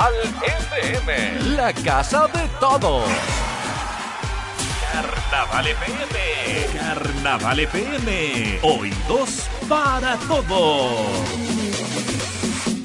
al 0.00 0.14
FM, 0.14 1.56
la 1.56 1.74
casa 1.74 2.26
de 2.28 2.48
todos. 2.58 3.04
Carnaval 4.90 5.66
FM. 5.66 6.78
Carnaval 6.78 7.60
FM. 7.60 8.60
Oídos 8.62 9.46
para 9.68 10.16
todos. 10.20 10.96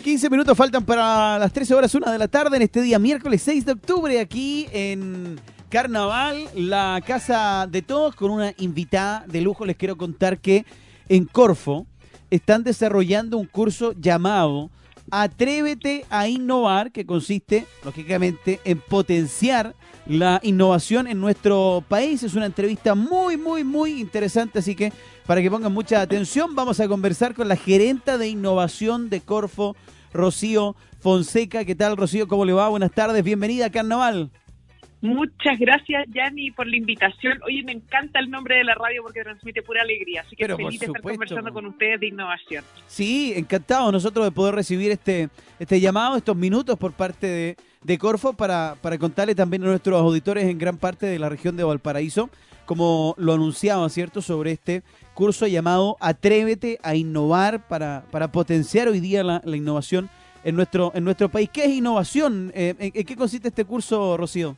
15 0.04 0.30
minutos 0.30 0.58
faltan 0.58 0.84
para 0.84 1.40
las 1.40 1.54
13 1.54 1.74
horas 1.74 1.96
1 1.96 2.12
de 2.12 2.18
la 2.18 2.28
tarde 2.28 2.58
en 2.58 2.64
este 2.64 2.82
día 2.82 3.00
miércoles 3.00 3.42
6 3.44 3.66
de 3.66 3.72
octubre 3.72 4.20
aquí 4.20 4.68
en 4.74 5.40
Carnaval, 5.70 6.50
la 6.54 7.02
casa 7.08 7.66
de 7.66 7.82
todos 7.82 8.14
con 8.16 8.30
una 8.30 8.54
invitada 8.58 9.24
de 9.26 9.40
lujo. 9.40 9.66
Les 9.66 9.78
quiero 9.78 9.96
contar 9.96 10.40
que 10.40 10.66
en 11.08 11.24
Corfo 11.24 11.88
están 12.30 12.66
desarrollando 12.66 13.38
un 13.38 13.46
curso 13.46 13.94
llamado 13.94 14.70
Atrévete 15.12 16.06
a 16.10 16.28
innovar, 16.28 16.92
que 16.92 17.06
consiste, 17.06 17.66
lógicamente, 17.84 18.60
en 18.64 18.80
potenciar 18.80 19.76
la 20.08 20.40
innovación 20.44 21.08
en 21.08 21.20
nuestro 21.20 21.84
país. 21.88 22.24
Es 22.24 22.36
una 22.36 22.46
entrevista 22.46 22.96
muy, 22.96 23.38
muy, 23.38 23.64
muy 23.64 24.00
interesante, 24.00 24.60
así 24.60 24.76
que 24.76 24.92
para 25.26 25.42
que 25.42 25.50
pongan 25.50 25.74
mucha 25.74 26.02
atención, 26.02 26.56
vamos 26.56 26.80
a 26.80 26.88
conversar 26.88 27.34
con 27.34 27.48
la 27.48 27.56
gerenta 27.56 28.18
de 28.18 28.28
innovación 28.28 29.10
de 29.10 29.22
Corfo, 29.22 29.76
Rocío 30.14 30.76
Fonseca. 31.00 31.66
¿Qué 31.66 31.76
tal, 31.76 31.98
Rocío? 31.98 32.28
¿Cómo 32.28 32.46
le 32.46 32.54
va? 32.54 32.70
Buenas 32.70 32.92
tardes, 32.92 33.24
bienvenida 33.24 33.68
a 33.68 33.72
Carnaval. 33.72 34.32
Muchas 35.06 35.60
gracias, 35.60 36.08
Yanni, 36.12 36.50
por 36.50 36.66
la 36.66 36.78
invitación. 36.78 37.40
Oye, 37.46 37.62
me 37.64 37.74
encanta 37.74 38.20
el 38.20 38.32
nombre 38.32 38.58
de 38.58 38.64
la 38.64 38.74
radio 38.74 39.04
porque 39.04 39.22
transmite 39.22 39.62
pura 39.62 39.84
alegría. 39.84 40.22
Así 40.22 40.36
que 40.36 40.48
feliz 40.48 40.80
de 40.80 40.88
estar 40.88 41.02
conversando 41.02 41.54
con 41.54 41.68
ustedes 41.68 42.00
de 42.00 42.08
innovación. 42.08 42.64
Sí, 42.88 43.32
encantado 43.36 43.92
nosotros 43.92 44.26
de 44.26 44.32
poder 44.32 44.56
recibir 44.56 44.92
este, 44.92 45.30
este 45.60 45.80
llamado, 45.80 46.18
estos 46.18 46.36
minutos 46.36 46.76
por 46.80 46.92
parte 46.92 47.28
de, 47.28 47.56
de 47.84 47.98
Corfo 48.00 48.34
para, 48.34 48.78
para 48.82 48.98
contarle 48.98 49.36
también 49.36 49.64
a 49.64 49.68
nuestros 49.68 50.02
auditores 50.02 50.46
en 50.46 50.58
gran 50.58 50.78
parte 50.78 51.06
de 51.06 51.20
la 51.20 51.30
región 51.30 51.56
de 51.56 51.64
Valparaíso, 51.64 52.32
como 52.66 53.14
lo 53.20 53.34
anunciaba, 53.34 53.88
¿cierto?, 53.90 54.24
sobre 54.24 54.54
este 54.54 54.82
curso 55.14 55.46
llamado 55.46 55.98
Atrévete 56.00 56.80
a 56.82 56.96
innovar 56.96 57.68
para, 57.68 58.06
para 58.10 58.32
potenciar 58.32 58.88
hoy 58.88 59.02
día 59.02 59.24
la, 59.24 59.42
innovación 59.56 60.10
en 60.44 60.56
nuestro, 60.56 60.92
en 60.96 61.04
nuestro 61.04 61.30
país. 61.30 61.48
¿Qué 61.54 61.66
es 61.66 61.70
innovación? 61.70 62.52
Eh, 62.56 62.74
¿En 62.80 63.06
qué 63.06 63.16
consiste 63.16 63.50
este 63.50 63.66
curso, 63.66 64.18
Rocío? 64.18 64.56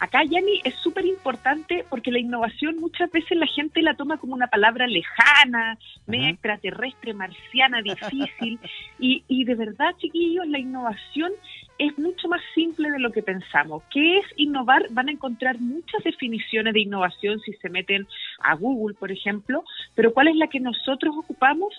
Acá, 0.00 0.22
Yanni, 0.22 0.60
es 0.62 0.74
súper 0.76 1.04
importante 1.06 1.84
porque 1.90 2.12
la 2.12 2.20
innovación 2.20 2.78
muchas 2.78 3.10
veces 3.10 3.36
la 3.36 3.46
gente 3.46 3.82
la 3.82 3.94
toma 3.94 4.18
como 4.18 4.34
una 4.34 4.46
palabra 4.46 4.86
lejana, 4.86 5.76
media 6.06 6.30
extraterrestre, 6.30 7.14
marciana, 7.14 7.82
difícil. 7.82 8.60
y, 9.00 9.24
y 9.26 9.44
de 9.44 9.54
verdad, 9.56 9.96
chiquillos, 9.98 10.46
la 10.46 10.60
innovación 10.60 11.32
es 11.78 11.96
mucho 11.98 12.28
más 12.28 12.40
simple 12.54 12.90
de 12.90 12.98
lo 12.98 13.10
que 13.10 13.22
pensamos. 13.22 13.82
¿Qué 13.90 14.18
es 14.18 14.26
innovar? 14.36 14.86
Van 14.90 15.08
a 15.08 15.12
encontrar 15.12 15.58
muchas 15.58 16.02
definiciones 16.04 16.74
de 16.74 16.80
innovación 16.80 17.40
si 17.40 17.52
se 17.54 17.68
meten 17.68 18.06
a 18.40 18.54
Google, 18.54 18.94
por 18.94 19.10
ejemplo, 19.10 19.64
pero 19.94 20.12
¿cuál 20.12 20.28
es 20.28 20.36
la 20.36 20.48
que 20.48 20.60
nosotros 20.60 21.14
ocupamos? 21.16 21.74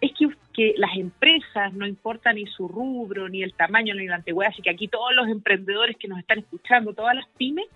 Es 0.00 0.12
que, 0.12 0.28
que, 0.52 0.74
las 0.76 0.96
empresas, 0.96 1.72
no 1.74 1.86
importa 1.86 2.32
ni 2.32 2.46
su 2.46 2.68
rubro, 2.68 3.28
ni 3.28 3.42
el 3.42 3.54
tamaño, 3.54 3.94
ni 3.94 4.06
la 4.06 4.16
antigüedad, 4.16 4.52
así 4.52 4.62
que 4.62 4.70
aquí 4.70 4.88
todos 4.88 5.14
los 5.14 5.28
emprendedores 5.28 5.96
que 5.96 6.08
nos 6.08 6.18
están 6.18 6.38
escuchando, 6.38 6.94
todas 6.94 7.14
las 7.14 7.26
pymes, 7.36 7.66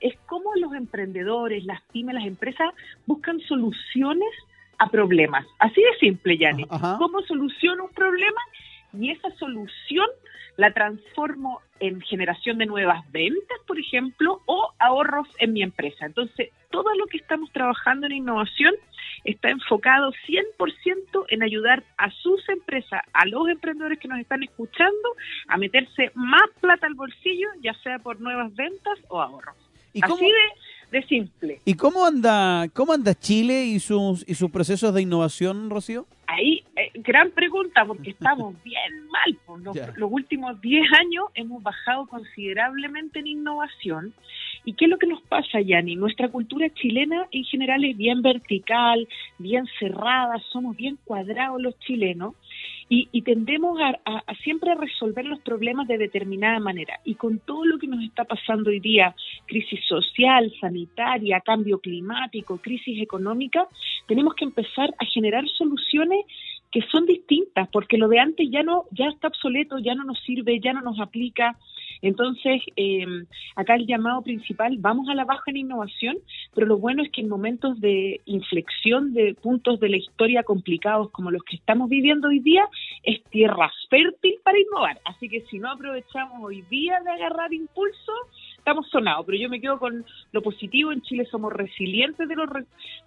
es 0.00 0.14
cómo 0.26 0.54
los 0.56 0.74
emprendedores, 0.74 1.64
las 1.64 1.80
pymes, 1.92 2.14
las 2.14 2.26
empresas 2.26 2.68
buscan 3.06 3.40
soluciones 3.40 4.30
a 4.78 4.88
problemas. 4.88 5.46
Así 5.58 5.80
de 5.80 5.96
simple, 6.00 6.36
Yanni. 6.36 6.64
¿Cómo 6.64 7.22
soluciono 7.22 7.84
un 7.84 7.92
problema? 7.92 8.40
Y 8.98 9.10
esa 9.10 9.30
solución 9.36 10.06
la 10.56 10.72
transformo 10.72 11.60
en 11.80 12.00
generación 12.02 12.58
de 12.58 12.66
nuevas 12.66 13.10
ventas, 13.10 13.58
por 13.66 13.78
ejemplo, 13.78 14.40
o 14.46 14.72
ahorros 14.78 15.28
en 15.38 15.52
mi 15.52 15.62
empresa. 15.62 16.06
Entonces, 16.06 16.50
todo 16.70 16.94
lo 16.94 17.06
que 17.06 17.16
estamos 17.16 17.50
trabajando 17.52 18.06
en 18.06 18.12
innovación 18.12 18.74
está 19.24 19.50
enfocado 19.50 20.12
100% 20.26 21.26
en 21.28 21.42
ayudar 21.42 21.84
a 21.96 22.10
sus 22.10 22.46
empresas, 22.48 23.02
a 23.12 23.26
los 23.26 23.48
emprendedores 23.48 23.98
que 23.98 24.08
nos 24.08 24.18
están 24.18 24.42
escuchando, 24.42 25.16
a 25.48 25.56
meterse 25.56 26.10
más 26.14 26.48
plata 26.60 26.86
al 26.86 26.94
bolsillo, 26.94 27.48
ya 27.60 27.74
sea 27.82 27.98
por 27.98 28.20
nuevas 28.20 28.54
ventas 28.54 28.98
o 29.08 29.20
ahorros. 29.20 29.56
Así 30.00 30.24
de, 30.24 30.48
de, 30.92 31.02
simple. 31.06 31.60
¿Y 31.64 31.74
cómo 31.74 32.04
anda, 32.04 32.68
cómo 32.74 32.92
anda 32.92 33.14
Chile 33.14 33.64
y 33.64 33.80
sus, 33.80 34.24
y 34.28 34.34
sus 34.34 34.50
procesos 34.50 34.94
de 34.94 35.02
innovación, 35.02 35.70
Rocío? 35.70 36.06
Ahí, 36.26 36.62
eh, 36.76 36.90
gran 36.94 37.30
pregunta, 37.30 37.84
porque 37.84 38.10
estamos 38.18 38.54
bien 38.62 39.06
mal. 39.10 39.36
Por 39.44 39.60
los, 39.62 39.76
los 39.96 40.12
últimos 40.12 40.60
10 40.60 40.84
años 41.00 41.24
hemos 41.34 41.62
bajado 41.62 42.06
considerablemente 42.06 43.18
en 43.18 43.26
innovación. 43.26 44.14
¿Y 44.64 44.74
qué 44.74 44.84
es 44.84 44.90
lo 44.90 44.98
que 44.98 45.08
nos 45.08 45.20
pasa, 45.22 45.60
Yanni? 45.60 45.96
Nuestra 45.96 46.28
cultura 46.28 46.68
chilena 46.70 47.26
en 47.32 47.44
general 47.44 47.84
es 47.84 47.96
bien 47.96 48.22
vertical, 48.22 49.08
bien 49.38 49.66
cerrada, 49.80 50.38
somos 50.52 50.76
bien 50.76 50.98
cuadrados 51.04 51.60
los 51.60 51.76
chilenos 51.80 52.34
y, 52.88 53.22
tendemos 53.22 53.80
a, 53.80 53.94
a, 54.04 54.34
siempre 54.44 54.74
resolver 54.74 55.24
los 55.24 55.40
problemas 55.40 55.88
de 55.88 55.96
determinada 55.96 56.58
manera. 56.60 57.00
Y 57.04 57.14
con 57.14 57.38
todo 57.38 57.64
lo 57.64 57.78
que 57.78 57.86
nos 57.86 58.02
está 58.04 58.24
pasando 58.24 58.68
hoy 58.68 58.80
día, 58.80 59.14
crisis 59.46 59.80
social, 59.86 60.52
sanitaria, 60.60 61.40
cambio 61.40 61.78
climático, 61.78 62.58
crisis 62.58 63.00
económica, 63.00 63.66
tenemos 64.06 64.34
que 64.34 64.44
empezar 64.44 64.92
a 64.98 65.06
generar 65.06 65.48
soluciones 65.48 66.26
que 66.70 66.82
son 66.90 67.06
distintas, 67.06 67.68
porque 67.70 67.98
lo 67.98 68.08
de 68.08 68.18
antes 68.18 68.48
ya 68.50 68.62
no, 68.62 68.84
ya 68.90 69.06
está 69.06 69.28
obsoleto, 69.28 69.78
ya 69.78 69.94
no 69.94 70.04
nos 70.04 70.18
sirve, 70.20 70.58
ya 70.60 70.72
no 70.72 70.80
nos 70.80 70.98
aplica. 71.00 71.56
Entonces, 72.02 72.60
eh, 72.76 73.06
acá 73.56 73.76
el 73.76 73.86
llamado 73.86 74.22
principal, 74.22 74.76
vamos 74.78 75.08
a 75.08 75.14
la 75.14 75.24
baja 75.24 75.50
en 75.50 75.58
innovación, 75.58 76.18
pero 76.54 76.66
lo 76.66 76.78
bueno 76.78 77.02
es 77.02 77.10
que 77.10 77.20
en 77.20 77.28
momentos 77.28 77.80
de 77.80 78.20
inflexión 78.26 79.14
de 79.14 79.34
puntos 79.34 79.78
de 79.80 79.88
la 79.88 79.96
historia 79.96 80.42
complicados 80.42 81.10
como 81.10 81.30
los 81.30 81.42
que 81.44 81.56
estamos 81.56 81.88
viviendo 81.88 82.28
hoy 82.28 82.40
día, 82.40 82.68
es 83.04 83.22
tierra 83.24 83.70
fértil 83.88 84.34
para 84.42 84.58
innovar. 84.60 85.00
Así 85.04 85.28
que 85.28 85.42
si 85.42 85.58
no 85.58 85.70
aprovechamos 85.70 86.42
hoy 86.42 86.62
día 86.62 87.00
de 87.04 87.10
agarrar 87.10 87.52
impulso, 87.54 88.12
estamos 88.62 88.88
sonados, 88.90 89.26
pero 89.26 89.38
yo 89.38 89.48
me 89.48 89.60
quedo 89.60 89.78
con 89.78 90.04
lo 90.30 90.40
positivo. 90.40 90.92
En 90.92 91.02
Chile 91.02 91.26
somos 91.28 91.52
resilientes 91.52 92.28
de, 92.28 92.36
los, 92.36 92.48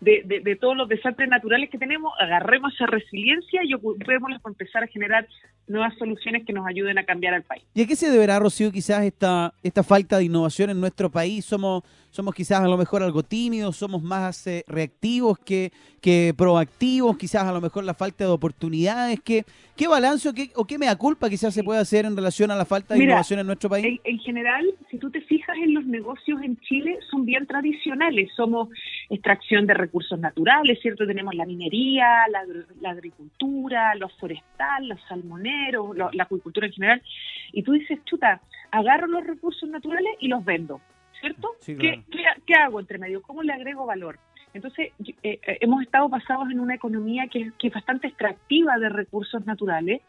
de, 0.02 0.42
de, 0.44 0.56
todos 0.58 0.76
los 0.76 0.90
desastres 0.90 1.30
naturales 1.30 1.70
que 1.70 1.78
tenemos. 1.78 2.12
Agarremos 2.20 2.74
esa 2.74 2.88
resiliencia 2.88 3.62
y 3.64 3.74
ocupémosla 3.74 4.40
para 4.40 4.52
empezar 4.52 4.84
a 4.84 4.88
generar 4.88 5.26
nuevas 5.68 5.98
soluciones 5.98 6.46
que 6.46 6.52
nos 6.52 6.68
ayuden 6.68 6.98
a 6.98 7.06
cambiar 7.06 7.34
al 7.34 7.44
país. 7.44 7.64
¿Y 7.74 7.84
a 7.84 7.88
qué 7.88 7.96
se 7.96 8.12
deberá, 8.12 8.38
Rocío, 8.38 8.70
quizás 8.70 9.04
esta, 9.06 9.54
esta 9.64 9.82
falta 9.82 10.18
de 10.18 10.26
innovación 10.26 10.70
en 10.72 10.82
nuestro 10.82 11.10
país? 11.10 11.46
¿Somos 11.46 11.84
somos 12.16 12.34
quizás 12.34 12.62
a 12.62 12.68
lo 12.68 12.78
mejor 12.78 13.04
algo 13.04 13.24
tímidos, 13.24 13.76
somos 13.76 14.02
más 14.02 14.48
eh, 14.48 14.64
reactivos 14.68 15.38
que, 15.38 15.72
que 16.02 16.34
proactivos, 16.36 17.18
quizás 17.18 17.44
a 17.44 17.52
lo 17.52 17.60
mejor 17.60 17.84
la 17.84 17.94
falta 17.94 18.24
de 18.24 18.30
oportunidades. 18.30 19.20
¿Qué, 19.20 19.44
qué 19.76 19.88
balance 19.90 20.30
o 20.30 20.34
qué, 20.34 20.50
o 20.56 20.64
qué 20.66 20.78
mea 20.78 20.96
culpa 20.96 21.30
quizás 21.30 21.54
se 21.54 21.62
puede 21.62 21.82
hacer 21.82 22.06
en 22.06 22.16
relación 22.16 22.52
a 22.52 22.56
la 22.56 22.64
falta 22.64 22.94
de 22.94 23.04
innovación 23.04 23.42
en 23.42 23.48
nuestro 23.48 23.70
país? 23.70 24.00
En, 24.06 24.20
general, 24.20 24.64
si 24.90 24.98
tú 24.98 25.12
te 25.12 25.20
fijas 25.22 25.58
en 25.58 25.74
los 25.74 25.86
negocios 25.86 26.42
en 26.42 26.58
Chile, 26.62 26.98
son 27.12 27.26
bien 27.26 27.46
tradicionales. 27.48 28.30
Somos 28.34 28.70
extracción 29.10 29.68
de 29.68 29.74
recursos 29.74 30.18
naturales, 30.18 30.80
¿cierto? 30.82 31.06
Tenemos 31.06 31.36
la 31.36 31.46
minería, 31.46 32.08
la, 32.80 32.92
agricultura, 32.92 33.94
los 33.96 34.14
forestal, 34.14 34.88
los 34.88 35.02
salmoneros, 35.10 35.98
la 35.98 36.24
acuicultura 36.24 36.68
en 36.68 36.74
general. 36.74 37.02
Y 37.52 37.62
tú 37.64 37.74
dices, 37.74 38.00
chuta, 38.06 38.42
agarro 38.72 39.08
los 39.08 39.28
recursos 39.28 39.68
naturales 39.70 40.14
y 40.22 40.30
los 40.30 40.46
vendo 40.46 40.80
¿cierto? 41.20 41.56
¿Qué, 41.66 42.54
hago 42.56 42.80
entre 42.80 42.98
medio? 42.98 43.22
¿Cómo 43.22 43.44
le 43.44 43.54
agrego 43.54 43.86
valor? 43.86 44.20
Entonces, 44.54 44.94
eh, 45.06 45.16
eh, 45.22 45.58
hemos 45.60 45.82
estado 45.82 46.08
basados 46.08 46.50
en 46.50 46.62
una 46.62 46.76
economía 46.76 47.28
que, 47.28 47.52
es 47.62 47.74
bastante 47.74 48.08
extractiva 48.08 48.78
de 48.78 48.88
recursos 48.88 49.46
naturales 49.46 50.02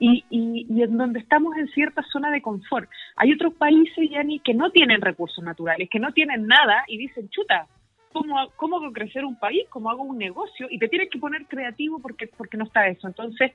y, 0.00 0.24
en 0.30 0.96
donde 0.96 1.20
estamos 1.20 1.56
en 1.56 1.68
cierta 1.68 2.02
zona 2.12 2.30
de 2.32 2.42
confort. 2.42 2.90
Hay 3.16 3.32
otros 3.32 3.54
países, 3.54 4.10
Yani, 4.10 4.40
que 4.40 4.54
no 4.54 4.70
tienen 4.70 5.00
recursos 5.00 5.44
naturales, 5.44 5.88
que 5.88 6.00
no 6.00 6.12
tienen 6.12 6.48
nada 6.48 6.84
y 6.88 6.98
dicen, 6.98 7.28
chuta, 7.28 7.68
¿cómo, 8.12 8.50
cómo 8.56 8.78
hago 8.78 8.92
crecer 8.92 9.24
un 9.24 9.38
país? 9.38 9.66
¿Cómo 9.70 9.88
hago 9.90 10.02
un 10.02 10.18
negocio? 10.18 10.66
Y 10.68 10.78
te 10.78 10.88
tienes 10.88 11.08
que 11.08 11.20
poner 11.20 11.46
creativo 11.46 12.00
porque, 12.00 12.26
porque 12.26 12.56
no 12.56 12.64
está 12.64 12.88
eso. 12.88 13.06
Entonces, 13.06 13.52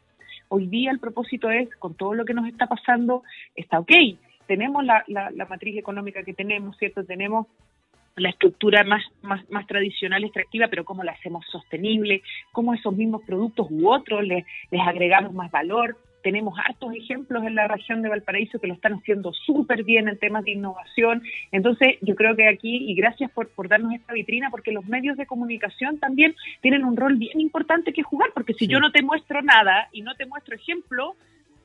hoy 0.48 0.68
día 0.68 0.92
el 0.92 1.00
propósito 1.00 1.50
es, 1.50 1.70
con 1.76 1.96
todo 1.96 2.14
lo 2.14 2.24
que 2.24 2.34
nos 2.34 2.48
está 2.48 2.68
pasando, 2.68 3.24
está 3.56 3.80
ok 3.80 3.92
tenemos 4.48 4.84
la, 4.84 5.04
la, 5.08 5.46
matriz 5.46 5.78
económica 5.78 6.24
que 6.24 6.34
tenemos, 6.34 6.78
¿cierto? 6.78 7.04
Tenemos 7.04 7.48
la 8.16 8.30
estructura 8.30 8.84
más, 8.84 9.04
más, 9.22 9.48
más 9.50 9.68
tradicional, 9.68 10.24
extractiva, 10.24 10.68
pero 10.70 10.86
cómo 10.86 11.04
la 11.04 11.12
hacemos 11.12 11.46
sostenible, 11.52 12.24
cómo 12.52 12.74
esos 12.74 12.96
mismos 12.96 13.22
productos 13.24 13.68
u 13.70 13.90
otros 13.90 14.24
les, 14.24 14.46
les 14.72 14.82
agregamos 14.82 15.34
más 15.34 15.52
valor. 15.52 15.98
Tenemos 16.24 16.58
hartos 16.58 16.94
ejemplos 16.96 17.44
en 17.46 17.56
la 17.56 17.68
región 17.68 18.02
de 18.02 18.10
Valparaíso 18.10 18.60
que 18.60 18.68
lo 18.68 18.74
están 18.74 18.96
haciendo 18.96 19.32
súper 19.34 19.84
bien 19.84 20.10
en 20.10 20.18
temas 20.18 20.44
de 20.44 20.52
innovación. 20.52 21.22
Entonces, 21.52 21.98
yo 22.02 22.16
creo 22.16 22.36
que 22.36 22.48
aquí, 22.48 22.90
y 22.90 22.96
gracias 22.96 23.30
por, 23.32 23.50
por 23.50 23.70
darnos 23.70 23.94
esta 23.94 24.14
vitrina, 24.14 24.50
porque 24.50 24.72
los 24.72 24.86
medios 24.88 25.16
de 25.16 25.28
comunicación 25.28 26.00
también 26.00 26.36
tienen 26.62 26.84
un 26.84 26.98
rol 26.98 27.16
bien 27.18 27.40
importante 27.40 27.94
que 27.94 28.02
jugar, 28.02 28.32
porque 28.34 28.56
si 28.56 28.68
yo 28.68 28.80
no 28.80 28.92
te 28.92 29.04
muestro 29.04 29.42
nada 29.42 29.90
y 29.92 30.02
no 30.02 30.16
te 30.16 30.26
muestro 30.26 30.56
ejemplo, 30.56 31.16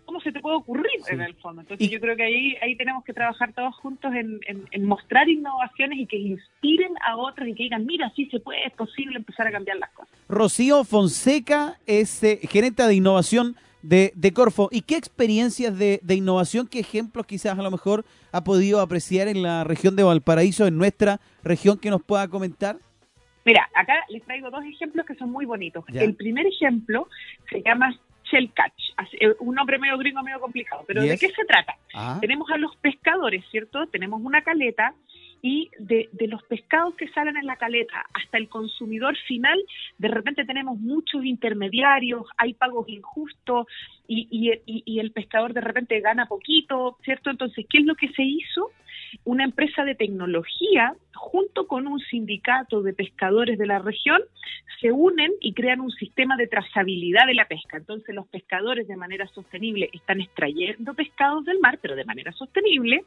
cómo 0.05 0.21
se 0.21 0.33
te 0.33 0.41
puede 0.41 0.57
ocurrir 0.57 0.87
en 1.09 1.21
el 1.21 1.35
fondo. 1.35 1.63
Entonces 1.63 1.91
yo 1.91 2.01
creo 2.01 2.17
que 2.17 2.25
ahí, 2.25 2.57
ahí 2.63 2.77
tenemos 2.77 3.05
que 3.05 3.13
trabajar 3.13 3.53
todos 3.53 3.75
juntos 3.77 4.13
en, 4.15 4.41
en, 4.47 4.85
mostrar 4.85 5.29
innovaciones 5.29 5.99
y 5.99 6.07
que 6.07 6.17
inspiren 6.17 6.95
a 7.07 7.17
otros 7.17 7.49
y 7.49 7.55
que 7.55 7.65
digan, 7.65 7.87
mira, 7.87 8.13
sí 8.15 8.27
se 8.27 8.41
puede, 8.41 8.67
es 8.67 8.73
posible 8.73 9.17
empezar 9.17 9.47
a 9.47 9.53
cambiar 9.53 9.79
las 9.79 9.91
cosas. 9.91 10.13
Rocío 10.29 10.85
Fonseca 10.85 11.79
es 11.87 12.23
eh, 12.23 12.41
gerente 12.43 12.83
de 12.83 12.95
innovación 12.95 13.57
de, 13.83 14.13
de, 14.15 14.33
Corfo. 14.33 14.69
¿Y 14.71 14.83
qué 14.83 14.97
experiencias 14.97 15.77
de, 15.79 16.01
de, 16.03 16.15
innovación, 16.15 16.69
qué 16.69 16.81
ejemplos 16.81 17.27
quizás 17.27 17.59
a 17.59 17.63
lo 17.63 17.71
mejor 17.71 18.05
ha 18.31 18.45
podido 18.45 18.81
apreciar 18.81 19.29
en 19.29 19.43
la 19.43 19.65
región 19.65 19.97
de 19.97 20.03
Valparaíso, 20.03 20.67
en 20.67 20.79
nuestra 20.79 21.21
región, 21.43 21.79
que 21.79 21.91
nos 21.91 22.03
pueda 22.03 22.29
comentar? 22.29 22.77
Mira, 23.45 23.69
acá 23.75 23.95
les 24.09 24.23
traigo 24.23 24.51
dos 24.51 24.65
ejemplos 24.65 25.05
que 25.05 25.15
son 25.17 25.31
muy 25.31 25.47
bonitos. 25.47 25.85
El 25.93 26.15
primer 26.15 26.47
ejemplo 26.47 27.09
se 27.51 27.61
llama 27.63 27.93
Shell 28.33 28.51
Catch, 28.55 28.83
eh, 29.21 29.35
un 29.41 29.55
nombre 29.55 29.79
medio 29.79 29.99
gringo, 29.99 30.23
medio 30.23 30.41
complicado, 30.41 30.85
pero 30.87 31.03
¿de 31.03 31.19
qué 31.19 31.29
se 31.29 31.45
trata? 31.45 31.77
Ah. 31.95 32.19
Tenemos 32.21 32.51
a 32.51 32.57
los 32.57 32.75
pescadores, 32.77 33.45
¿cierto? 33.51 33.87
Tenemos 33.89 34.23
una 34.23 34.43
caleta 34.43 34.95
y 35.43 35.71
de, 35.81 36.09
los 36.29 36.43
pescados 36.45 36.95
que 36.95 37.09
salen 37.09 37.37
en 37.37 37.47
la 37.47 37.57
caleta 37.57 38.07
hasta 38.15 38.39
el 38.39 38.49
consumidor 38.49 39.17
final, 39.27 39.59
de 39.99 40.09
repente 40.09 40.45
tenemos 40.45 40.79
muchos 40.79 41.25
intermediarios, 41.25 42.27
hay 42.39 42.55
pagos 42.55 42.89
injustos 42.89 43.67
y, 44.07 44.29
y, 44.31 44.83
y, 44.87 45.01
el 45.01 45.11
pescador 45.11 45.53
de 45.53 45.61
repente 45.61 45.99
gana 46.01 46.27
poquito, 46.27 46.97
¿cierto? 47.05 47.31
Entonces, 47.31 47.67
¿qué 47.69 47.79
es 47.79 47.85
lo 47.85 47.97
que 47.97 48.09
se 48.13 48.23
hizo? 48.23 48.71
Una 49.25 49.45
empresa 49.45 49.85
de 49.85 49.97
tecnología 49.97 50.95
junto 51.15 51.67
con 51.67 51.87
un 51.87 51.99
sindicato 51.99 52.83
de 52.83 52.93
pescadores 52.93 53.59
de 53.59 53.67
la 53.67 53.79
región 53.79 54.23
se 54.81 54.91
unen 54.91 55.31
y 55.41 55.55
crean 55.55 55.81
un 55.81 55.93
sistema 55.93 56.37
de 56.37 56.49
trazabilidad 56.49 57.27
de 57.27 57.35
la 57.35 57.47
pesca. 57.47 57.77
Entonces 57.77 58.15
los 58.15 58.27
pescadores 58.27 58.89
de 58.89 58.97
manera 58.97 59.27
sostenible 59.29 59.89
están 59.93 60.21
extrayendo 60.21 60.95
pescados 60.95 61.45
del 61.45 61.61
mar, 61.61 61.79
pero 61.81 61.95
de 61.95 62.05
manera 62.05 62.33
sostenible, 62.33 63.05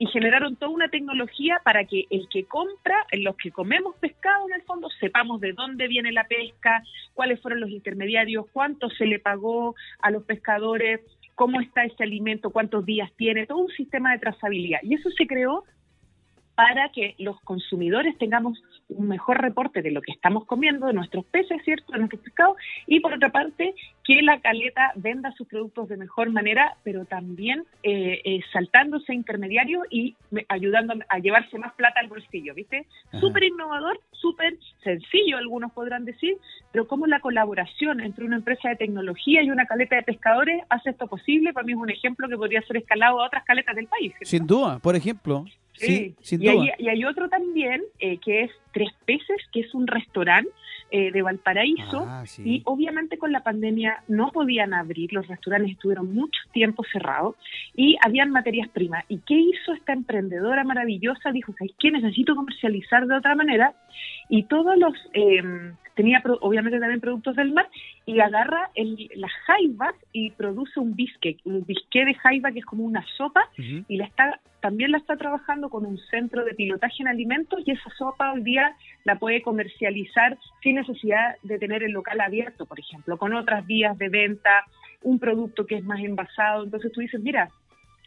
y 0.00 0.06
generaron 0.06 0.56
toda 0.56 0.72
una 0.72 0.88
tecnología 0.88 1.60
para 1.62 1.84
que 1.84 2.06
el 2.08 2.26
que 2.30 2.44
compra, 2.44 3.06
los 3.12 3.36
que 3.36 3.50
comemos 3.50 3.94
pescado 3.96 4.48
en 4.48 4.54
el 4.54 4.62
fondo, 4.62 4.88
sepamos 4.98 5.42
de 5.42 5.52
dónde 5.52 5.88
viene 5.88 6.10
la 6.10 6.24
pesca, 6.24 6.82
cuáles 7.12 7.38
fueron 7.42 7.60
los 7.60 7.68
intermediarios, 7.68 8.46
cuánto 8.50 8.88
se 8.88 9.04
le 9.04 9.18
pagó 9.18 9.74
a 10.00 10.10
los 10.10 10.22
pescadores, 10.22 11.00
cómo 11.34 11.60
está 11.60 11.84
ese 11.84 12.02
alimento, 12.02 12.48
cuántos 12.48 12.86
días 12.86 13.12
tiene, 13.18 13.46
todo 13.46 13.58
un 13.58 13.72
sistema 13.72 14.12
de 14.12 14.20
trazabilidad. 14.20 14.80
Y 14.84 14.94
eso 14.94 15.10
se 15.10 15.26
creó 15.26 15.64
para 16.60 16.90
que 16.90 17.14
los 17.16 17.40
consumidores 17.40 18.18
tengamos 18.18 18.62
un 18.90 19.08
mejor 19.08 19.40
reporte 19.40 19.80
de 19.80 19.90
lo 19.90 20.02
que 20.02 20.12
estamos 20.12 20.44
comiendo, 20.44 20.88
de 20.88 20.92
nuestros 20.92 21.24
peces, 21.24 21.56
¿cierto?, 21.64 21.90
de 21.92 22.00
nuestros 22.00 22.20
pescados, 22.20 22.58
y 22.86 23.00
por 23.00 23.14
otra 23.14 23.30
parte, 23.30 23.74
que 24.04 24.20
la 24.20 24.40
caleta 24.40 24.92
venda 24.96 25.32
sus 25.32 25.48
productos 25.48 25.88
de 25.88 25.96
mejor 25.96 26.28
manera, 26.28 26.76
pero 26.84 27.06
también 27.06 27.64
eh, 27.82 28.20
eh, 28.24 28.40
saltándose 28.52 29.14
intermediarios 29.14 29.84
y 29.88 30.16
ayudando 30.50 30.92
a 31.08 31.18
llevarse 31.18 31.56
más 31.56 31.72
plata 31.76 31.98
al 32.00 32.08
bolsillo, 32.08 32.54
¿viste? 32.54 32.86
Súper 33.18 33.44
innovador, 33.44 33.98
súper 34.12 34.58
sencillo, 34.84 35.38
algunos 35.38 35.72
podrán 35.72 36.04
decir, 36.04 36.36
pero 36.72 36.86
cómo 36.86 37.06
la 37.06 37.20
colaboración 37.20 38.00
entre 38.00 38.26
una 38.26 38.36
empresa 38.36 38.68
de 38.68 38.76
tecnología 38.76 39.42
y 39.42 39.50
una 39.50 39.64
caleta 39.64 39.96
de 39.96 40.02
pescadores 40.02 40.62
hace 40.68 40.90
esto 40.90 41.06
posible, 41.06 41.54
para 41.54 41.64
mí 41.64 41.72
es 41.72 41.78
un 41.78 41.88
ejemplo 41.88 42.28
que 42.28 42.36
podría 42.36 42.60
ser 42.62 42.76
escalado 42.76 43.22
a 43.22 43.26
otras 43.28 43.44
caletas 43.44 43.74
del 43.76 43.86
país. 43.86 44.12
Sin 44.20 44.46
duda, 44.46 44.78
por 44.78 44.94
ejemplo. 44.94 45.46
Sí, 45.74 46.14
sin 46.20 46.42
y, 46.42 46.48
Hay, 46.48 46.70
y 46.78 46.88
hay 46.88 47.04
otro 47.04 47.28
también 47.28 47.82
eh, 47.98 48.18
que 48.18 48.42
es 48.42 48.50
Tres 48.72 48.90
Peces, 49.06 49.42
que 49.52 49.60
es 49.60 49.74
un 49.74 49.86
restaurante 49.86 50.50
eh, 50.92 51.12
de 51.12 51.22
Valparaíso 51.22 52.04
ah, 52.06 52.24
y 52.38 52.62
obviamente 52.64 53.16
con 53.16 53.30
la 53.30 53.44
pandemia 53.44 54.02
no 54.08 54.32
podían 54.32 54.74
abrir, 54.74 55.12
los 55.12 55.26
restaurantes 55.28 55.72
estuvieron 55.72 56.12
mucho 56.12 56.40
tiempo 56.52 56.82
cerrados 56.90 57.36
y 57.76 57.96
habían 58.04 58.30
materias 58.30 58.68
primas. 58.70 59.04
¿Y 59.08 59.18
qué 59.18 59.34
hizo 59.34 59.72
esta 59.72 59.92
emprendedora 59.92 60.64
maravillosa? 60.64 61.30
Dijo, 61.30 61.54
¿sabes 61.56 61.72
qué? 61.78 61.92
Necesito 61.92 62.34
comercializar 62.34 63.06
de 63.06 63.16
otra 63.16 63.34
manera 63.36 63.74
y 64.28 64.42
todos 64.44 64.76
los... 64.76 64.94
Tenía 66.00 66.22
obviamente 66.40 66.80
también 66.80 66.98
productos 66.98 67.36
del 67.36 67.52
mar 67.52 67.68
y 68.06 68.20
agarra 68.20 68.70
el, 68.74 69.10
las 69.16 69.30
jaivas 69.44 69.94
y 70.14 70.30
produce 70.30 70.80
un 70.80 70.96
bisque, 70.96 71.36
un 71.44 71.62
bisque 71.66 72.06
de 72.06 72.14
jaiba 72.14 72.52
que 72.52 72.60
es 72.60 72.64
como 72.64 72.84
una 72.84 73.04
sopa 73.18 73.42
y 73.58 73.98
la 73.98 74.06
está 74.06 74.40
también 74.62 74.92
la 74.92 74.96
está 74.96 75.18
trabajando 75.18 75.68
con 75.68 75.84
un 75.84 75.98
centro 76.10 76.42
de 76.46 76.54
pilotaje 76.54 77.02
en 77.02 77.08
alimentos 77.08 77.60
y 77.66 77.72
esa 77.72 77.90
sopa 77.98 78.32
hoy 78.32 78.42
día 78.42 78.74
la 79.04 79.16
puede 79.18 79.42
comercializar 79.42 80.38
sin 80.62 80.76
necesidad 80.76 81.36
de 81.42 81.58
tener 81.58 81.82
el 81.82 81.92
local 81.92 82.18
abierto, 82.22 82.64
por 82.64 82.80
ejemplo, 82.80 83.18
con 83.18 83.34
otras 83.34 83.66
vías 83.66 83.98
de 83.98 84.08
venta, 84.08 84.64
un 85.02 85.18
producto 85.18 85.66
que 85.66 85.74
es 85.76 85.84
más 85.84 86.00
envasado. 86.00 86.64
Entonces 86.64 86.92
tú 86.92 87.02
dices, 87.02 87.20
mira, 87.20 87.50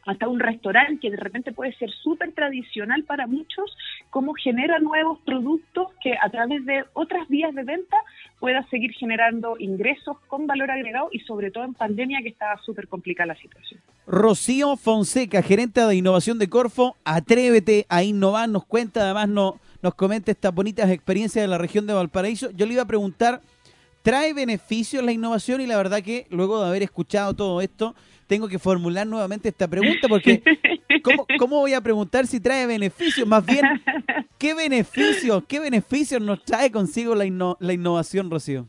hasta 0.06 0.28
un 0.28 0.40
restaurante 0.40 1.00
que 1.00 1.12
de 1.12 1.18
repente 1.18 1.52
puede 1.52 1.74
ser 1.76 1.90
súper 1.92 2.34
tradicional 2.34 3.04
para 3.04 3.28
muchos, 3.28 3.76
cómo 4.10 4.34
genera 4.34 4.80
nuevos 4.80 5.20
productos 5.26 5.88
que 6.02 6.14
a 6.22 6.30
través 6.30 6.66
de 6.66 6.84
otras 6.94 7.28
vías 7.30 7.54
de 7.56 7.64
venta 7.64 7.98
pueda 8.40 8.66
seguir 8.70 8.92
generando 8.94 9.56
ingresos 9.60 10.18
con 10.28 10.48
valor 10.48 10.72
agregado 10.72 11.10
y 11.12 11.20
sobre 11.20 11.52
todo 11.52 11.64
en 11.64 11.74
pandemia 11.74 12.22
que 12.22 12.30
estaba 12.30 12.58
súper 12.64 12.88
complicada 12.88 13.28
la 13.28 13.36
situación. 13.36 13.80
Rocío 14.06 14.76
Fonseca, 14.76 15.42
gerente 15.42 15.82
de 15.82 15.96
innovación 15.96 16.38
de 16.38 16.50
Corfo, 16.50 16.98
atrévete 17.06 17.86
a 17.88 18.04
innovar, 18.04 18.50
nos 18.50 18.66
cuenta, 18.66 19.02
además 19.02 19.30
no, 19.30 19.60
nos 19.82 19.96
comenta 19.96 20.32
estas 20.32 20.54
bonitas 20.54 20.90
experiencias 20.90 21.44
de 21.44 21.48
la 21.48 21.58
región 21.58 21.88
de 21.88 21.94
Valparaíso. 21.94 22.52
Yo 22.52 22.66
le 22.66 22.74
iba 22.74 22.84
a 22.84 22.88
preguntar, 22.88 23.42
¿trae 24.04 24.34
beneficios 24.34 25.04
la 25.04 25.12
innovación? 25.12 25.62
Y 25.62 25.66
la 25.66 25.78
verdad 25.78 26.04
que 26.04 26.28
luego 26.30 26.62
de 26.62 26.68
haber 26.68 26.84
escuchado 26.84 27.34
todo 27.34 27.62
esto, 27.62 27.96
tengo 28.28 28.48
que 28.48 28.60
formular 28.60 29.08
nuevamente 29.08 29.50
esta 29.50 29.68
pregunta 29.68 30.08
porque 30.08 30.44
¿cómo, 31.40 31.60
voy 31.60 31.74
a 31.74 31.82
preguntar 31.82 32.28
si 32.28 32.40
trae 32.40 32.68
beneficios? 32.68 33.28
Más 33.28 33.46
bien, 33.46 33.66
¿qué 34.38 34.54
beneficios, 34.54 35.44
qué 35.48 35.60
beneficios 35.60 36.22
nos 36.22 36.44
trae 36.44 36.72
consigo 36.72 37.16
la, 37.16 37.26
la 37.60 37.74
innovación, 37.74 38.30
Rocío? 38.30 38.68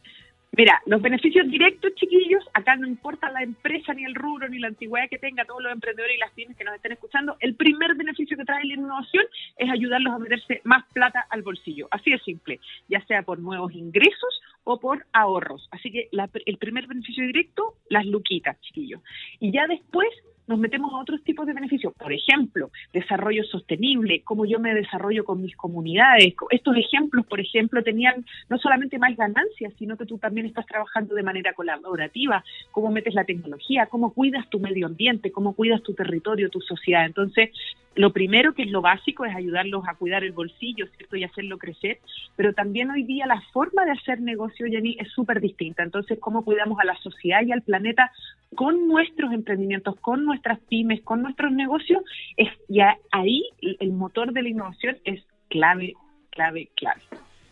Mira, 0.57 0.81
los 0.87 1.03
beneficios 1.03 1.51
directos, 1.51 1.95
chiquillos, 1.97 2.45
acá 2.53 2.77
no 2.77 2.87
importa 2.87 3.29
la 3.31 3.43
empresa, 3.43 3.93
ni 3.93 4.05
el 4.05 4.15
rubro, 4.15 4.49
ni 4.49 4.61
la 4.61 4.69
antigüedad 4.69 5.09
que 5.09 5.19
tenga 5.19 5.45
todos 5.45 5.61
los 5.63 5.73
emprendedores 5.73 6.17
y 6.17 6.21
las 6.21 6.31
pymes 6.31 6.57
que 6.57 6.63
nos 6.63 6.77
estén 6.77 6.93
escuchando, 6.93 7.37
el 7.41 7.57
primer 7.57 7.95
beneficio 7.97 8.37
que 8.37 8.45
trae 8.45 8.65
la 8.65 8.75
innovación 8.75 9.25
es 9.57 9.69
ayudarlos 9.69 10.13
a 10.15 10.19
meterse 10.19 10.61
más 10.63 10.85
plata 10.93 11.27
al 11.31 11.43
bolsillo. 11.43 11.89
Así 11.91 12.11
de 12.11 12.19
simple, 12.21 12.61
ya 12.89 13.05
sea 13.07 13.23
por 13.23 13.41
nuevos 13.41 13.73
ingresos 13.73 14.43
o 14.63 14.79
por 14.79 15.05
ahorros. 15.13 15.69
Así 15.73 15.91
que 15.91 16.09
el 16.47 16.59
primer 16.59 16.87
beneficio 16.87 17.27
directo, 17.27 17.75
las 17.89 18.07
luquitas, 18.07 18.61
chiquillos. 18.61 19.03
Y 19.41 19.51
ya 19.51 19.67
después 19.67 20.09
nos 20.47 20.59
metemos 20.59 20.93
a 20.93 20.99
otros 20.99 21.23
tipos 21.23 21.47
de 21.47 21.55
beneficios. 21.55 21.93
Por 21.95 22.13
ejemplo, 22.13 22.71
desarrollo 22.93 23.45
sostenible, 23.45 24.23
cómo 24.23 24.45
yo 24.45 24.59
me 24.59 24.75
desarrollo 24.75 25.25
con 25.25 25.41
mis 25.41 25.57
comunidades. 25.57 26.35
Estos 26.51 26.77
ejemplos, 26.77 27.27
por 27.27 27.41
ejemplo, 27.41 27.83
tenían 27.83 28.25
no 28.49 28.59
solamente 28.59 28.99
más 28.99 29.17
ganancias, 29.17 29.73
sino 29.79 29.97
que 29.97 30.07
tú 30.07 30.19
también 30.19 30.47
estás 30.47 30.67
trabajando 30.67 31.15
de 31.15 31.23
manera 31.23 31.55
colaborativa, 31.55 32.45
cómo 32.73 32.91
metes 32.91 33.15
la 33.15 33.25
tecnología, 33.25 33.87
cómo 33.87 34.13
cuidas 34.13 34.49
tu 34.51 34.61
medio 34.61 34.87
ambiente, 34.87 35.33
cómo 35.33 35.55
cuidas 35.55 35.83
tu 35.83 35.95
territorio, 35.95 36.51
tu 36.51 36.61
sociedad. 36.61 37.07
Entonces, 37.07 37.51
lo 37.97 38.13
primero 38.13 38.55
que 38.55 38.63
es 38.63 38.71
lo 38.71 38.81
básico 38.81 39.25
es 39.25 39.35
ayudarlos 39.35 39.85
a 39.87 39.95
cuidar 39.95 40.25
el 40.25 40.33
bolsillo, 40.33 40.87
¿cierto? 40.97 41.17
Y 41.17 41.25
hacerlo 41.25 41.59
crecer, 41.59 41.99
pero 42.37 42.53
también 42.53 42.91
hoy 42.91 43.05
día 43.05 43.27
la 43.27 43.41
forma 43.53 43.85
de 43.85 43.93
hacer 43.93 44.21
negocio, 44.21 44.67
Jenny, 44.67 44.97
es 44.99 45.09
súper 45.13 45.41
distinta. 45.41 45.83
Entonces, 45.83 46.19
cómo 46.21 46.45
cuidamos 46.45 46.79
a 46.81 46.85
la 46.85 46.97
sociedad 46.97 47.43
y 47.43 47.53
al 47.53 47.63
planeta 47.63 48.11
con 48.55 48.89
nuestros 48.89 49.33
emprendimientos, 49.33 49.97
con 50.01 50.25
nuestras 50.25 50.59
pymes, 50.69 51.03
con 51.03 51.23
nuestros 51.23 51.53
negocios, 51.53 52.03
es 52.37 52.49
ya 52.69 52.97
ahí 53.13 53.45
el 53.61 53.93
motor 53.93 54.33
de 54.33 54.43
la 54.43 54.49
innovación 54.49 54.97
es 55.05 55.23
clave, 55.49 55.95
clave, 56.31 56.71
clave. 56.77 57.03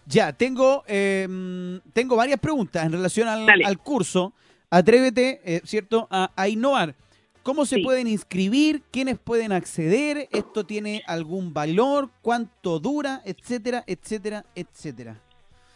Ya, 0.07 0.33
tengo, 0.33 0.83
em, 0.89 1.81
tengo 1.93 2.17
varias 2.17 2.41
preguntas 2.41 2.85
en 2.85 2.93
relación 2.93 3.29
al, 3.29 3.79
curso. 3.79 4.33
Atrévete, 4.71 5.41
eh, 5.45 5.61
¿cierto?, 5.65 6.09
a 6.11 6.49
innovar. 6.49 6.95
¿Cómo 7.43 7.65
se 7.65 7.81
pueden 7.81 8.07
inscribir? 8.07 8.83
¿Quiénes 8.93 9.19
pueden 9.19 9.53
acceder? 9.53 10.29
¿Esto 10.31 10.65
tiene 10.65 11.03
algún 11.07 11.53
valor? 11.53 12.11
¿Cuánto 12.23 12.79
dura? 12.79 13.21
Etcétera, 13.25 13.83
etcétera, 13.87 14.45
etcétera. 14.55 15.17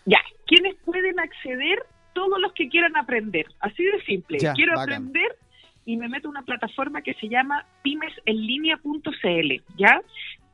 Ya, 0.05 0.19
¿quiénes 0.47 0.77
pueden 0.85 1.19
acceder? 1.19 1.85
Todos 2.13 2.41
los 2.41 2.53
que 2.53 2.69
quieran 2.69 2.97
aprender. 2.97 3.47
Así 3.61 3.85
de 3.85 4.01
simple. 4.05 4.39
Quiero 4.55 4.81
aprender 4.81 5.37
y 5.85 5.97
me 5.97 6.09
meto 6.09 6.29
a 6.29 6.31
una 6.31 6.43
plataforma 6.43 7.03
que 7.03 7.15
se 7.15 7.29
llama 7.29 7.67
pymesenlinea.cl, 7.83 9.63
¿ya? 9.77 10.01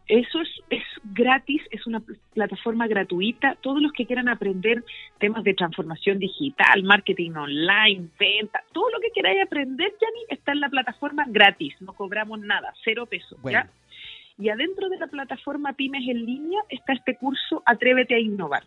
Eso 0.09 0.41
es, 0.41 0.49
es 0.71 0.83
gratis, 1.05 1.63
es 1.71 1.87
una 1.87 2.03
plataforma 2.35 2.87
gratuita. 2.87 3.57
Todos 3.61 3.81
los 3.81 3.93
que 3.93 4.07
quieran 4.07 4.29
aprender 4.29 4.85
temas 5.19 5.45
de 5.45 5.55
transformación 5.55 6.19
digital, 6.19 6.83
marketing 6.83 7.33
online, 7.33 8.09
venta, 8.19 8.63
todo 8.73 8.91
lo 8.91 9.01
que 9.01 9.11
queráis 9.15 9.43
aprender, 9.43 9.93
Yanni, 10.01 10.21
está 10.29 10.53
en 10.53 10.61
la 10.61 10.69
plataforma 10.69 11.25
gratis. 11.29 11.75
No 11.81 11.93
cobramos 11.93 12.41
nada, 12.41 12.75
cero 12.85 13.07
pesos, 13.07 13.39
¿ya? 13.45 13.69
Y 14.39 14.49
adentro 14.49 14.89
de 14.89 14.99
la 14.99 15.07
plataforma 15.07 15.75
Pymes 15.75 16.09
en 16.09 16.25
línea 16.25 16.61
está 16.69 16.95
este 16.95 17.17
curso 17.17 17.63
Atrévete 17.65 18.15
a 18.15 18.19
innovar. 18.19 18.65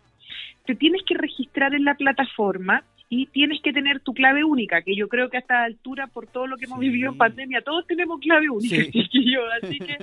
Te 0.64 0.74
tienes 0.74 1.02
que 1.02 1.14
registrar 1.14 1.74
en 1.74 1.84
la 1.84 1.94
plataforma 1.94 2.82
y 3.08 3.26
tienes 3.26 3.60
que 3.62 3.72
tener 3.72 4.00
tu 4.00 4.14
clave 4.14 4.42
única, 4.42 4.82
que 4.82 4.96
yo 4.96 5.08
creo 5.08 5.30
que 5.30 5.36
a 5.36 5.40
esta 5.40 5.62
altura, 5.62 6.08
por 6.08 6.26
todo 6.26 6.46
lo 6.46 6.56
que 6.56 6.64
hemos 6.64 6.80
vivido 6.80 7.12
en 7.12 7.18
pandemia, 7.18 7.62
todos 7.62 7.86
tenemos 7.86 8.20
clave 8.20 8.50
única, 8.50 8.76
así 9.62 9.78
que 9.78 9.96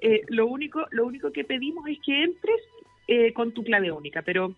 eh, 0.00 0.22
lo 0.28 0.46
único 0.46 0.86
lo 0.90 1.06
único 1.06 1.32
que 1.32 1.44
pedimos 1.44 1.86
es 1.88 1.98
que 2.04 2.24
entres 2.24 2.60
eh, 3.08 3.32
con 3.32 3.52
tu 3.52 3.62
clave 3.62 3.92
única, 3.92 4.22
pero 4.22 4.54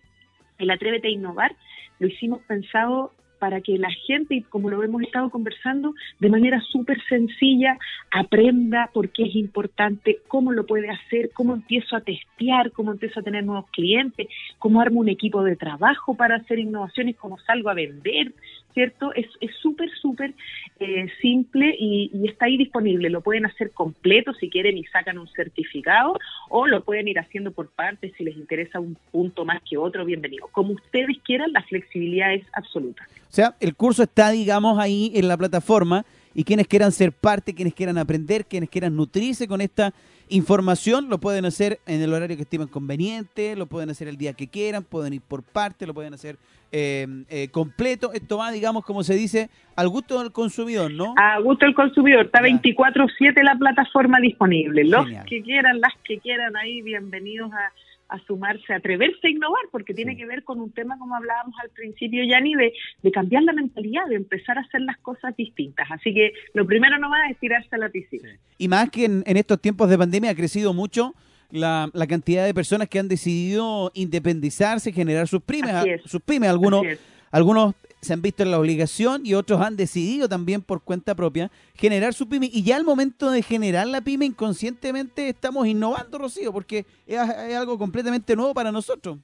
el 0.57 0.69
Atrévete 0.69 1.07
a 1.07 1.11
Innovar 1.11 1.55
lo 1.99 2.07
hicimos 2.07 2.41
pensado 2.43 3.13
para 3.39 3.61
que 3.61 3.77
la 3.77 3.89
gente, 4.05 4.35
y 4.35 4.41
como 4.43 4.69
lo 4.69 4.83
hemos 4.83 5.01
estado 5.01 5.29
conversando, 5.29 5.93
de 6.19 6.29
manera 6.29 6.61
súper 6.71 7.01
sencilla, 7.07 7.77
aprenda 8.11 8.89
por 8.93 9.09
qué 9.09 9.23
es 9.23 9.35
importante, 9.35 10.19
cómo 10.27 10.51
lo 10.51 10.65
puede 10.65 10.89
hacer, 10.89 11.31
cómo 11.33 11.53
empiezo 11.53 11.95
a 11.95 12.01
testear, 12.01 12.71
cómo 12.71 12.91
empiezo 12.91 13.19
a 13.19 13.23
tener 13.23 13.43
nuevos 13.43 13.69
clientes, 13.71 14.27
cómo 14.59 14.81
armo 14.81 14.99
un 14.99 15.09
equipo 15.09 15.43
de 15.43 15.55
trabajo 15.55 16.15
para 16.15 16.35
hacer 16.35 16.59
innovaciones, 16.59 17.15
cómo 17.17 17.37
salgo 17.39 17.69
a 17.69 17.73
vender, 17.73 18.33
¿cierto? 18.79 19.11
Es 19.13 19.27
súper, 19.61 19.89
súper 20.01 20.33
eh, 20.79 21.07
simple 21.21 21.75
y, 21.77 22.11
y, 22.13 22.29
está 22.29 22.45
ahí 22.45 22.55
disponible. 22.55 23.09
Lo 23.09 23.19
pueden 23.19 23.45
hacer 23.45 23.71
completo 23.71 24.33
si 24.35 24.49
quieren 24.49 24.77
y 24.77 24.85
sacan 24.85 25.17
un 25.17 25.27
certificado 25.27 26.17
o 26.47 26.65
lo 26.65 26.81
pueden 26.85 27.09
ir 27.09 27.19
haciendo 27.19 27.51
por 27.51 27.67
partes 27.67 28.13
si 28.17 28.23
les 28.23 28.37
interesa 28.37 28.79
un 28.79 28.95
punto 29.11 29.43
más 29.43 29.61
que 29.69 29.77
otro, 29.77 30.05
bienvenido. 30.05 30.47
Como 30.53 30.71
ustedes 30.71 31.17
quieran, 31.25 31.51
la 31.51 31.61
flexibilidad 31.63 32.33
es 32.33 32.45
absoluta. 32.53 33.05
O 33.29 33.33
sea, 33.33 33.53
el 33.59 33.75
curso 33.75 34.03
está, 34.03 34.29
digamos, 34.31 34.79
ahí 34.79 35.11
en 35.13 35.27
la 35.27 35.35
plataforma 35.35 36.05
y 36.39 36.45
quienes 36.45 36.69
quieran 36.69 36.93
ser 36.93 37.11
parte, 37.11 37.53
quienes 37.53 37.73
quieran 37.73 37.97
aprender, 37.97 38.45
quienes 38.45 38.69
quieran 38.69 38.95
nutrirse 38.95 39.45
con 39.45 39.59
esta 39.59 39.93
información, 40.29 41.09
lo 41.09 41.17
pueden 41.17 41.43
hacer 41.43 41.81
en 41.85 42.01
el 42.01 42.13
horario 42.13 42.37
que 42.37 42.43
estimen 42.43 42.69
conveniente, 42.69 43.57
lo 43.57 43.65
pueden 43.65 43.89
hacer 43.89 44.07
el 44.07 44.15
día 44.15 44.31
que 44.31 44.47
quieran, 44.47 44.85
pueden 44.85 45.11
ir 45.11 45.21
por 45.21 45.43
parte, 45.43 45.85
lo 45.85 45.93
pueden 45.93 46.13
hacer 46.13 46.37
eh, 46.71 47.05
eh, 47.27 47.49
completo. 47.49 48.13
Esto 48.13 48.37
va, 48.37 48.51
digamos, 48.51 48.85
como 48.85 49.03
se 49.03 49.15
dice, 49.15 49.49
al 49.75 49.89
gusto 49.89 50.17
del 50.19 50.31
consumidor, 50.31 50.89
¿no? 50.93 51.13
A 51.17 51.41
gusto 51.41 51.65
del 51.65 51.75
consumidor. 51.75 52.27
Está 52.27 52.39
24-7 52.39 53.43
la 53.43 53.55
plataforma 53.55 54.21
disponible. 54.21 54.85
Los 54.85 55.07
que 55.27 55.41
quieran, 55.41 55.81
las 55.81 55.93
que 56.05 56.19
quieran 56.19 56.55
ahí, 56.55 56.81
bienvenidos 56.81 57.51
a 57.51 57.73
a 58.09 58.19
sumarse, 58.25 58.73
a 58.73 58.77
atreverse 58.77 59.27
a 59.27 59.29
innovar, 59.29 59.61
porque 59.71 59.93
tiene 59.93 60.17
que 60.17 60.25
ver 60.25 60.43
con 60.43 60.59
un 60.59 60.71
tema, 60.71 60.97
como 60.97 61.15
hablábamos 61.15 61.55
al 61.61 61.69
principio, 61.69 62.23
Yanni, 62.23 62.55
de, 62.55 62.73
de 63.01 63.11
cambiar 63.11 63.43
la 63.43 63.53
mentalidad, 63.53 64.05
de 64.07 64.15
empezar 64.15 64.57
a 64.57 64.61
hacer 64.61 64.81
las 64.81 64.97
cosas 64.97 65.35
distintas. 65.37 65.87
Así 65.91 66.13
que 66.13 66.33
lo 66.53 66.65
primero 66.65 66.97
nomás 66.97 67.31
es 67.31 67.37
tirarse 67.37 67.69
a 67.71 67.77
la 67.77 67.89
piscina. 67.89 68.29
Y 68.57 68.67
más 68.67 68.89
que 68.89 69.05
en, 69.05 69.23
estos 69.25 69.61
tiempos 69.61 69.89
de 69.89 69.97
pandemia 69.97 70.31
ha 70.31 70.35
crecido 70.35 70.73
mucho 70.73 71.13
la, 71.51 71.89
la, 71.93 72.07
cantidad 72.07 72.45
de 72.45 72.53
personas 72.53 72.89
que 72.89 72.99
han 72.99 73.07
decidido 73.07 73.91
independizarse, 73.93 74.91
generar 74.91 75.27
sus 75.27 75.41
pymes, 75.41 76.01
sus 76.05 76.21
pymes. 76.21 76.49
Algunos, 76.49 76.83
algunos 77.31 77.75
se 78.01 78.13
han 78.13 78.21
visto 78.21 78.43
en 78.43 78.51
la 78.51 78.59
obligación 78.59 79.25
y 79.25 79.33
otros 79.33 79.61
han 79.61 79.75
decidido 79.75 80.29
también 80.29 80.61
por 80.61 80.81
cuenta 80.81 81.15
propia 81.15 81.51
generar 81.75 82.13
su 82.13 82.27
pyme. 82.29 82.49
Y 82.51 82.63
ya 82.63 82.75
al 82.75 82.83
momento 82.83 83.29
de 83.31 83.41
generar 83.41 83.87
la 83.87 84.01
pyme, 84.01 84.25
inconscientemente 84.25 85.29
estamos 85.29 85.67
innovando, 85.67 86.17
Rocío, 86.17 86.53
porque 86.53 86.85
es 87.05 87.19
algo 87.19 87.77
completamente 87.77 88.35
nuevo 88.35 88.53
para 88.53 88.71
nosotros. 88.71 89.17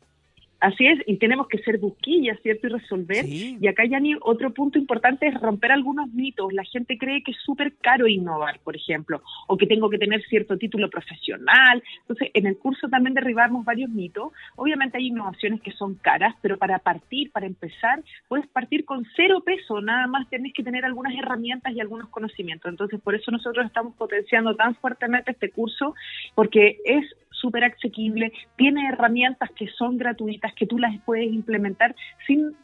Así 0.66 0.88
es, 0.88 0.98
y 1.06 1.18
tenemos 1.18 1.48
que 1.48 1.60
ser 1.60 1.78
busquillas, 1.78 2.40
¿cierto? 2.42 2.66
Y 2.66 2.70
resolver. 2.72 3.24
Y 3.24 3.68
acá, 3.68 3.86
ya 3.86 4.00
ni 4.00 4.16
otro 4.20 4.52
punto 4.52 4.80
importante 4.80 5.28
es 5.28 5.40
romper 5.40 5.72
algunos 5.72 6.12
mitos. 6.12 6.52
La 6.54 6.64
gente 6.64 6.98
cree 6.98 7.22
que 7.22 7.34
es 7.34 7.38
súper 7.38 7.76
caro 7.76 8.08
innovar, 8.08 8.60
por 8.64 8.76
ejemplo, 8.76 9.22
o 9.46 9.58
que 9.58 9.68
tengo 9.68 9.92
que 9.92 10.00
tener 10.00 10.24
cierto 10.24 10.58
título 10.58 10.90
profesional. 10.90 11.84
Entonces, 12.02 12.32
en 12.34 12.48
el 12.48 12.58
curso 12.58 12.90
también 12.90 13.14
derribamos 13.14 13.64
varios 13.64 13.92
mitos. 13.92 14.34
Obviamente 14.56 14.98
hay 14.98 15.10
innovaciones 15.10 15.62
que 15.62 15.72
son 15.72 15.94
caras, 16.02 16.34
pero 16.42 16.58
para 16.58 16.80
partir, 16.80 17.32
para 17.32 17.46
empezar, 17.46 18.02
puedes 18.28 18.48
partir 18.48 18.86
con 18.86 19.06
cero 19.16 19.44
peso. 19.46 19.82
Nada 19.82 20.08
más 20.08 20.28
tienes 20.30 20.52
que 20.52 20.64
tener 20.64 20.84
algunas 20.84 21.14
herramientas 21.14 21.76
y 21.76 21.80
algunos 21.80 22.10
conocimientos. 22.10 22.72
Entonces, 22.72 23.00
por 23.02 23.14
eso 23.14 23.30
nosotros 23.30 23.68
estamos 23.68 23.94
potenciando 23.98 24.56
tan 24.56 24.74
fuertemente 24.78 25.30
este 25.30 25.52
curso, 25.52 25.94
porque 26.34 26.80
es 26.86 27.06
súper 27.40 27.64
asequible, 27.66 28.32
tiene 28.58 28.88
herramientas 28.88 29.50
que 29.56 29.68
son 29.78 29.98
gratuitas, 29.98 30.54
que 30.54 30.66
tú 30.66 30.78
las 30.78 31.00
puedes 31.02 31.32
implementar 31.32 31.96
sin 32.28 32.56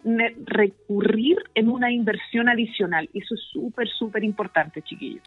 recurrir 0.45 1.37
en 1.55 1.69
una 1.69 1.91
inversión 1.91 2.49
adicional. 2.49 3.09
Eso 3.13 3.35
es 3.35 3.41
súper, 3.51 3.87
súper 3.87 4.23
importante, 4.23 4.81
chiquillos. 4.81 5.23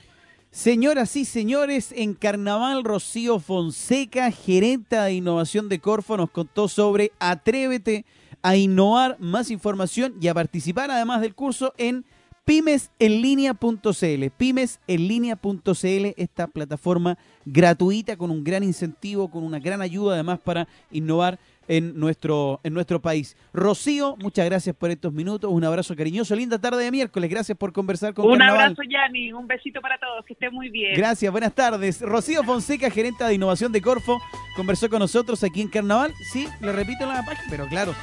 Señoras 0.50 1.16
y 1.16 1.24
señores, 1.24 1.92
en 1.96 2.14
Carnaval 2.14 2.84
Rocío 2.84 3.40
Fonseca, 3.40 4.30
gerenta 4.30 5.06
de 5.06 5.14
innovación 5.14 5.68
de 5.68 5.80
Corfo, 5.80 6.16
nos 6.16 6.30
contó 6.30 6.68
sobre 6.68 7.10
Atrévete 7.18 8.04
a 8.40 8.54
innovar, 8.54 9.16
más 9.18 9.50
información 9.50 10.14
y 10.20 10.28
a 10.28 10.34
participar 10.34 10.92
además 10.92 11.22
del 11.22 11.34
curso 11.34 11.74
en 11.76 12.04
pymesenlinea.cl. 12.44 14.30
Pymesenlinea.cl, 14.36 16.14
esta 16.16 16.46
plataforma 16.46 17.18
gratuita 17.44 18.16
con 18.16 18.30
un 18.30 18.44
gran 18.44 18.62
incentivo, 18.62 19.30
con 19.30 19.44
una 19.44 19.58
gran 19.58 19.80
ayuda 19.80 20.14
además 20.14 20.38
para 20.40 20.68
innovar 20.90 21.38
en 21.68 21.98
nuestro, 21.98 22.60
en 22.62 22.74
nuestro 22.74 23.00
país. 23.00 23.36
Rocío, 23.52 24.16
muchas 24.18 24.44
gracias 24.44 24.76
por 24.76 24.90
estos 24.90 25.12
minutos, 25.12 25.50
un 25.50 25.64
abrazo 25.64 25.96
cariñoso, 25.96 26.36
linda 26.36 26.58
tarde 26.58 26.84
de 26.84 26.90
miércoles, 26.90 27.30
gracias 27.30 27.56
por 27.56 27.72
conversar 27.72 28.12
con 28.12 28.26
Un 28.26 28.42
abrazo, 28.42 28.82
Yanni, 28.82 29.32
un 29.32 29.46
besito 29.46 29.80
para 29.80 29.98
todos, 29.98 30.24
que 30.26 30.34
estén 30.34 30.52
muy 30.52 30.68
bien. 30.68 30.94
Gracias, 30.94 31.32
buenas 31.32 31.54
tardes. 31.54 32.02
Rocío 32.02 32.44
Fonseca, 32.44 32.90
gerente 32.90 33.24
de 33.24 33.34
innovación 33.34 33.72
de 33.72 33.80
Corfo, 33.80 34.20
conversó 34.56 34.90
con 34.90 34.98
nosotros 34.98 35.42
aquí 35.42 35.62
en 35.62 35.68
Carnaval. 35.68 36.12
Sí, 36.32 36.46
le 36.60 36.72
repito 36.72 37.06
la 37.06 37.24
página, 37.24 37.46
pero 37.48 37.66
claro, 37.68 37.94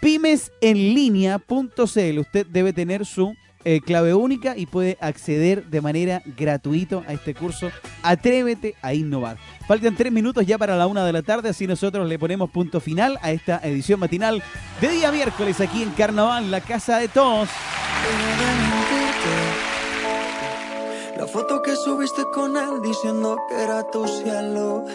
pymesenlinea.cl. 0.00 2.18
Usted 2.18 2.46
debe 2.46 2.72
tener 2.72 3.04
su 3.04 3.34
eh, 3.70 3.82
clave 3.82 4.14
única 4.14 4.56
y 4.56 4.64
puede 4.64 4.96
acceder 4.98 5.66
de 5.66 5.82
manera 5.82 6.22
gratuita 6.24 7.02
a 7.06 7.12
este 7.12 7.34
curso. 7.34 7.70
Atrévete 8.02 8.76
a 8.80 8.94
innovar. 8.94 9.36
Faltan 9.66 9.94
tres 9.94 10.10
minutos 10.10 10.46
ya 10.46 10.56
para 10.56 10.74
la 10.74 10.86
una 10.86 11.04
de 11.04 11.12
la 11.12 11.20
tarde, 11.20 11.50
así 11.50 11.66
nosotros 11.66 12.08
le 12.08 12.18
ponemos 12.18 12.48
punto 12.48 12.80
final 12.80 13.18
a 13.20 13.30
esta 13.30 13.60
edición 13.62 14.00
matinal 14.00 14.42
de 14.80 14.88
día 14.88 15.12
miércoles 15.12 15.60
aquí 15.60 15.82
en 15.82 15.90
Carnaval, 15.90 16.50
la 16.50 16.62
casa 16.62 16.96
de 16.96 17.08
todos. 17.08 17.50
La 21.18 21.26
foto 21.26 21.60
que 21.60 21.76
subiste 21.76 22.22
con 22.32 22.56
él 22.56 22.80
diciendo 22.82 23.36
que 23.50 23.62
era 23.62 23.84
tu 23.90 24.08
cielo. 24.08 24.86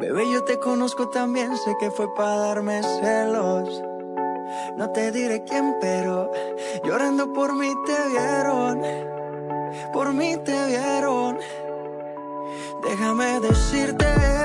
Bebé, 0.00 0.24
yo 0.32 0.42
te 0.42 0.58
conozco 0.58 1.10
también, 1.10 1.56
sé 1.58 1.76
que 1.78 1.92
fue 1.92 2.12
para 2.16 2.34
darme 2.38 2.82
celos. 2.82 3.93
No 4.76 4.90
te 4.90 5.12
diré 5.12 5.42
quién, 5.44 5.76
pero 5.80 6.30
llorando 6.84 7.32
por 7.32 7.54
mí 7.54 7.72
te 7.86 8.08
vieron. 8.08 8.82
Por 9.92 10.12
mí 10.12 10.36
te 10.44 10.66
vieron. 10.66 11.38
Déjame 12.82 13.40
decirte 13.40 14.43